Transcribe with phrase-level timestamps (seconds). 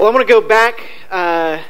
[0.00, 1.62] Well, I want to go back uh,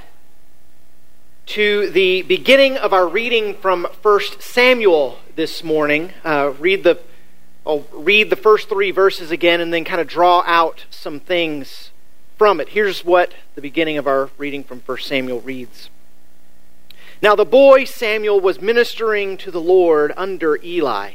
[1.47, 6.13] to the beginning of our reading from 1 Samuel this morning.
[6.25, 7.01] Uh, read the,
[7.67, 11.91] I'll read the first three verses again and then kind of draw out some things
[12.39, 12.69] from it.
[12.69, 15.91] Here's what the beginning of our reading from 1 Samuel reads.
[17.21, 21.15] Now the boy Samuel was ministering to the Lord under Eli.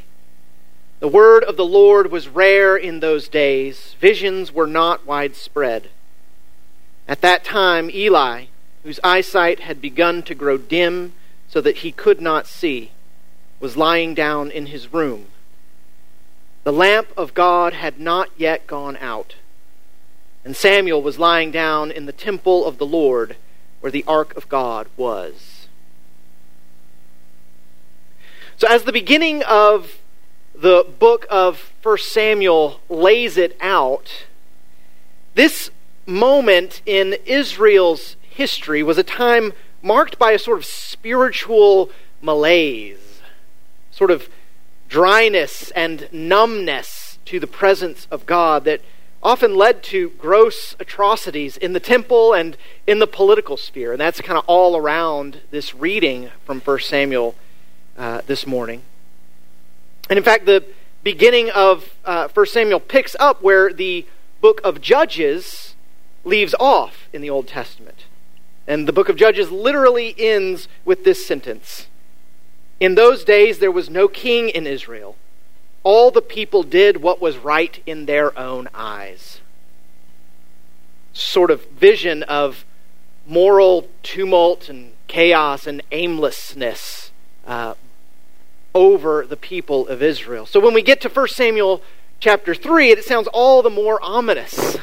[1.00, 5.88] The word of the Lord was rare in those days, visions were not widespread.
[7.08, 8.46] At that time, Eli,
[8.82, 11.12] whose eyesight had begun to grow dim
[11.48, 12.90] so that he could not see,
[13.60, 15.26] was lying down in his room.
[16.64, 19.36] The lamp of God had not yet gone out,
[20.44, 23.36] and Samuel was lying down in the temple of the Lord
[23.80, 25.68] where the ark of God was.
[28.56, 29.98] So, as the beginning of
[30.54, 34.24] the book of 1 Samuel lays it out,
[35.34, 35.70] this
[36.06, 41.90] moment in Israel's history was a time marked by a sort of spiritual
[42.22, 43.20] malaise,
[43.90, 44.28] sort of
[44.88, 48.80] dryness and numbness to the presence of God that
[49.22, 53.92] often led to gross atrocities in the temple and in the political sphere.
[53.92, 57.34] And that's kind of all around this reading from 1 Samuel
[57.98, 58.82] uh, this morning.
[60.08, 60.64] And in fact, the
[61.02, 64.06] beginning of uh, 1 Samuel picks up where the
[64.40, 65.65] book of Judges
[66.26, 68.04] leaves off in the Old Testament.
[68.66, 71.86] And the book of Judges literally ends with this sentence
[72.78, 75.16] In those days there was no king in Israel.
[75.82, 79.40] All the people did what was right in their own eyes.
[81.12, 82.66] Sort of vision of
[83.26, 87.12] moral tumult and chaos and aimlessness
[87.46, 87.74] uh,
[88.74, 90.44] over the people of Israel.
[90.44, 91.80] So when we get to 1 Samuel
[92.20, 94.76] chapter 3, it sounds all the more ominous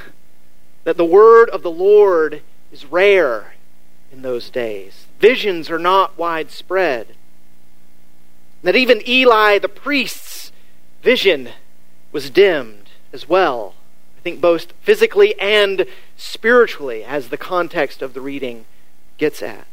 [0.84, 3.54] that the word of the Lord is rare
[4.12, 5.06] in those days.
[5.20, 7.16] Visions are not widespread.
[8.62, 10.52] That even Eli the priest's
[11.02, 11.50] vision
[12.12, 13.76] was dimmed as well.
[14.18, 15.86] I think both physically and
[16.16, 18.66] spiritually, as the context of the reading
[19.18, 19.68] gets at.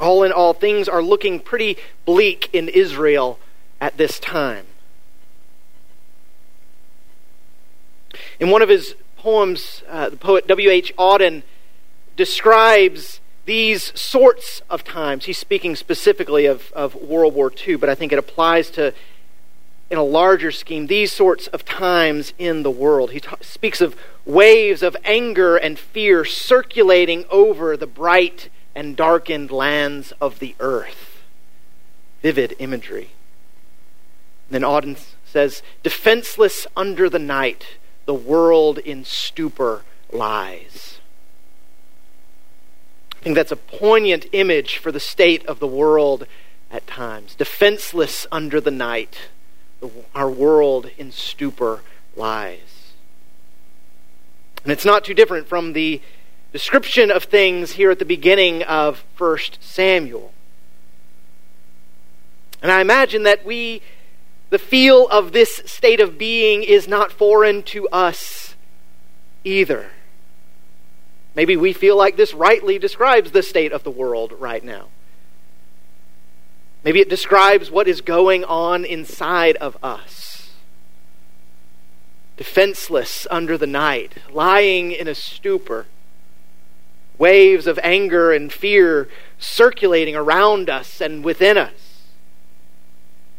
[0.00, 3.38] All in all, things are looking pretty bleak in Israel
[3.80, 4.66] at this time.
[8.40, 10.94] In one of his poems, uh, the poet W.H.
[10.96, 11.42] Auden
[12.16, 15.24] describes these sorts of times.
[15.24, 18.92] He's speaking specifically of, of World War II, but I think it applies to,
[19.90, 23.12] in a larger scheme, these sorts of times in the world.
[23.12, 30.12] He speaks of waves of anger and fear circulating over the bright and darkened lands
[30.20, 31.22] of the earth.
[32.22, 33.10] Vivid imagery.
[34.50, 37.78] then Auden says, defenseless under the night
[38.08, 40.98] the world in stupor lies.
[43.14, 46.26] I think that's a poignant image for the state of the world
[46.70, 47.34] at times.
[47.34, 49.28] Defenseless under the night,
[50.14, 51.82] our world in stupor
[52.16, 52.94] lies.
[54.62, 56.00] And it's not too different from the
[56.50, 60.32] description of things here at the beginning of 1 Samuel.
[62.62, 63.82] And I imagine that we
[64.50, 68.54] the feel of this state of being is not foreign to us
[69.44, 69.90] either.
[71.34, 74.88] Maybe we feel like this rightly describes the state of the world right now.
[76.82, 80.50] Maybe it describes what is going on inside of us.
[82.36, 85.86] Defenseless under the night, lying in a stupor,
[87.18, 89.08] waves of anger and fear
[89.38, 91.87] circulating around us and within us.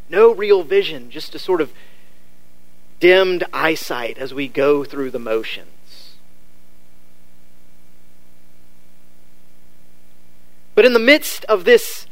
[0.10, 1.72] No real vision, just a sort of
[3.00, 6.16] dimmed eyesight as we go through the motions.
[10.76, 12.08] But in the midst of this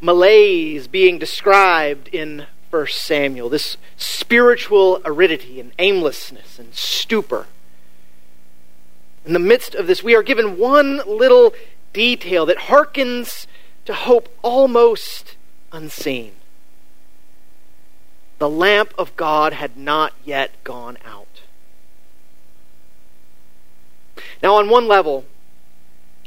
[0.00, 7.46] malaise being described in 1 Samuel, this spiritual aridity and aimlessness and stupor,
[9.24, 11.54] in the midst of this, we are given one little
[11.94, 13.46] detail that harkens
[13.86, 15.36] to hope almost
[15.72, 16.32] unseen
[18.38, 21.42] the lamp of God had not yet gone out.
[24.42, 25.24] Now, on one level,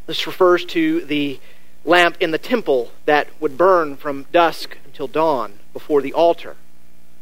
[0.06, 1.39] this refers to the
[1.86, 6.56] lamp in the temple that would burn from dusk until dawn before the altar,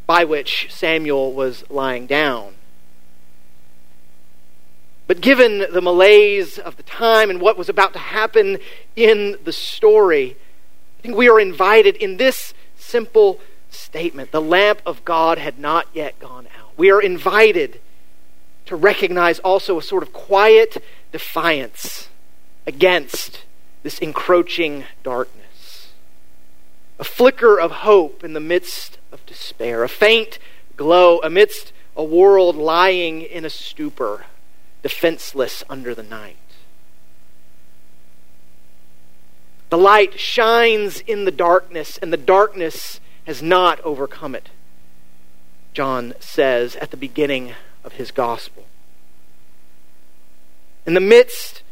[0.07, 2.55] by which Samuel was lying down.
[5.07, 8.57] But given the malaise of the time and what was about to happen
[8.95, 10.35] in the story,
[10.99, 13.39] I think we are invited in this simple
[13.77, 14.31] statement.
[14.31, 16.71] The lamp of God had not yet gone out.
[16.77, 17.79] We are invited
[18.65, 22.09] to recognize also a sort of quiet defiance
[22.65, 23.43] against
[23.83, 25.89] this encroaching darkness.
[26.97, 30.39] A flicker of hope in the midst of despair, a faint
[30.75, 34.25] glow amidst a world lying in a stupor,
[34.81, 36.37] defenseless under the night.
[39.69, 44.49] The light shines in the darkness, and the darkness has not overcome it.
[45.73, 48.65] John says at the beginning of his gospel.
[50.85, 51.63] In the midst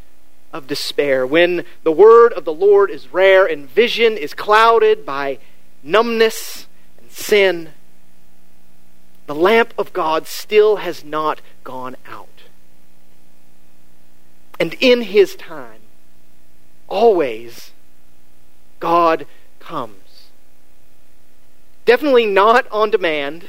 [0.51, 5.39] of despair, when the word of the Lord is rare and vision is clouded by
[5.83, 6.67] numbness
[6.99, 7.69] and sin,
[9.25, 12.27] the lamp of God still has not gone out.
[14.59, 15.81] And in his time,
[16.87, 17.71] always,
[18.79, 19.25] God
[19.59, 20.02] comes.
[21.85, 23.47] Definitely not on demand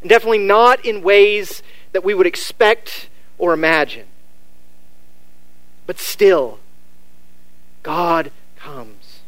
[0.00, 1.62] and definitely not in ways
[1.92, 3.08] that we would expect
[3.38, 4.06] or imagine.
[5.86, 6.58] But still,
[7.82, 9.20] God comes.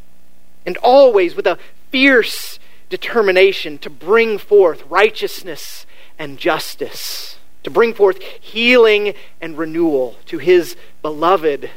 [0.65, 1.59] And always with a
[1.91, 2.59] fierce
[2.89, 5.87] determination to bring forth righteousness
[6.19, 11.71] and justice, to bring forth healing and renewal to his beloved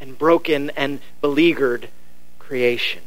[0.00, 1.88] and broken and beleaguered
[2.38, 3.02] creation.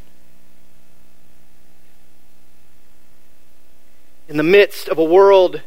[4.29, 5.63] In the midst of a world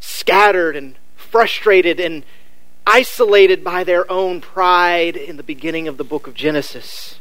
[0.00, 2.24] scattered and frustrated and
[2.86, 7.20] isolated by their own pride in the beginning of the book of Genesis,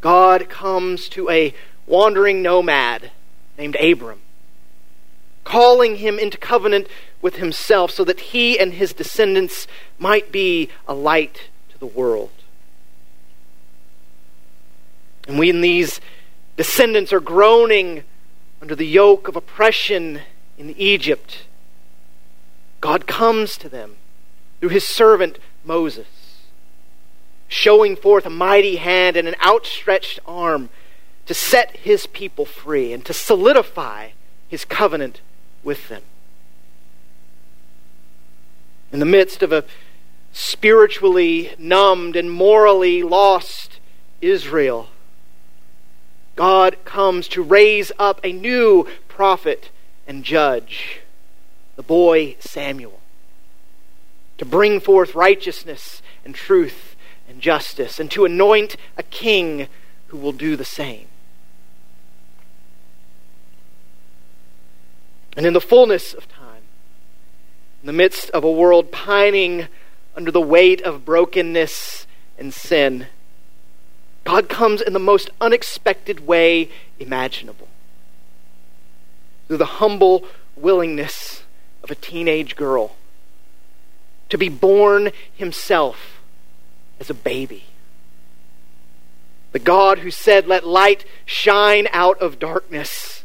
[0.00, 1.54] God comes to a
[1.86, 3.10] wandering nomad
[3.58, 4.20] named Abram,
[5.44, 6.88] calling him into covenant
[7.20, 9.66] with himself so that he and his descendants
[9.98, 12.30] might be a light to the world.
[15.28, 16.00] And when these
[16.56, 18.04] descendants are groaning
[18.60, 20.20] under the yoke of oppression
[20.58, 21.46] in Egypt,
[22.80, 23.96] God comes to them
[24.60, 26.06] through his servant Moses,
[27.48, 30.68] showing forth a mighty hand and an outstretched arm
[31.26, 34.10] to set his people free and to solidify
[34.48, 35.20] his covenant
[35.62, 36.02] with them.
[38.92, 39.64] In the midst of a
[40.32, 43.78] spiritually numbed and morally lost
[44.20, 44.88] Israel,
[46.36, 49.70] God comes to raise up a new prophet
[50.06, 51.00] and judge,
[51.76, 53.00] the boy Samuel,
[54.38, 56.96] to bring forth righteousness and truth
[57.28, 59.68] and justice, and to anoint a king
[60.08, 61.06] who will do the same.
[65.36, 66.62] And in the fullness of time,
[67.82, 69.68] in the midst of a world pining
[70.16, 72.06] under the weight of brokenness
[72.36, 73.06] and sin,
[74.30, 76.68] God comes in the most unexpected way
[77.00, 77.66] imaginable.
[79.48, 80.24] Through the humble
[80.54, 81.42] willingness
[81.82, 82.94] of a teenage girl
[84.28, 86.20] to be born himself
[87.00, 87.64] as a baby.
[89.50, 93.24] The God who said, Let light shine out of darkness,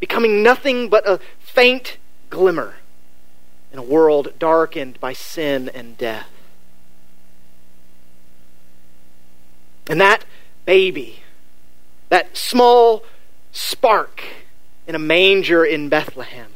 [0.00, 1.96] becoming nothing but a faint
[2.28, 2.74] glimmer
[3.72, 6.28] in a world darkened by sin and death.
[9.88, 10.24] And that
[10.64, 11.20] baby,
[12.08, 13.04] that small
[13.52, 14.22] spark
[14.86, 16.52] in a manger in Bethlehem,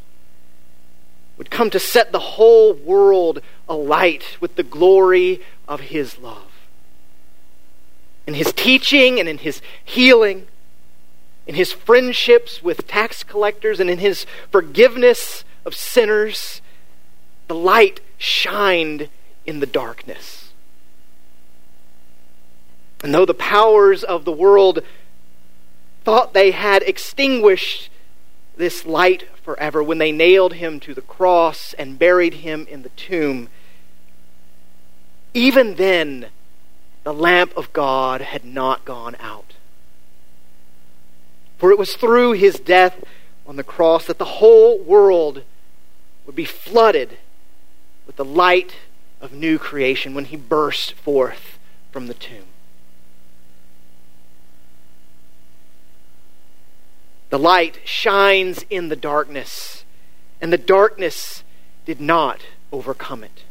[1.36, 6.50] would come to set the whole world alight with the glory of his love.
[8.26, 10.46] In his teaching and in his healing,
[11.46, 16.60] in his friendships with tax collectors, and in his forgiveness of sinners,
[17.48, 19.08] the light shined
[19.46, 20.39] in the darkness.
[23.02, 24.82] And though the powers of the world
[26.04, 27.90] thought they had extinguished
[28.56, 32.90] this light forever when they nailed him to the cross and buried him in the
[32.90, 33.48] tomb,
[35.32, 36.26] even then
[37.04, 39.54] the lamp of God had not gone out.
[41.56, 43.02] For it was through his death
[43.46, 45.42] on the cross that the whole world
[46.26, 47.18] would be flooded
[48.06, 48.76] with the light
[49.20, 51.58] of new creation when he burst forth
[51.90, 52.49] from the tomb.
[57.30, 59.84] The light shines in the darkness,
[60.40, 61.44] and the darkness
[61.86, 62.40] did not
[62.72, 63.44] overcome it.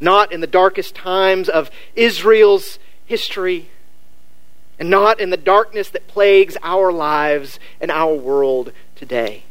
[0.00, 3.70] Not in the darkest times of Israel's history,
[4.78, 9.42] and not in the darkness that plagues our lives and our world today.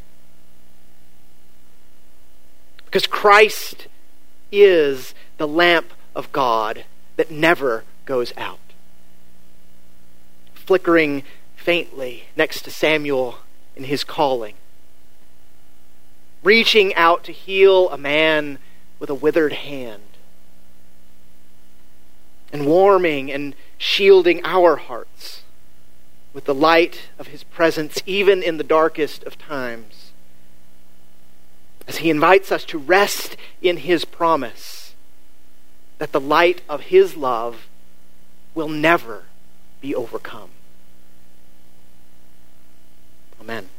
[2.86, 3.88] Because Christ
[4.50, 6.86] is the lamp of God
[7.18, 8.60] that never goes out.
[10.54, 11.24] Flickering
[11.68, 13.40] faintly next to Samuel
[13.76, 14.54] in his calling,
[16.42, 18.58] reaching out to heal a man
[19.00, 20.02] with a withered hand,
[22.54, 25.42] and warming and shielding our hearts
[26.34, 30.14] with the light of his presence, even in the darkest of times,
[31.86, 34.96] as he invites us to rest in his promise
[35.98, 37.68] that the light of his love
[38.56, 39.24] will never
[39.82, 40.52] be overcome.
[43.48, 43.77] Amen.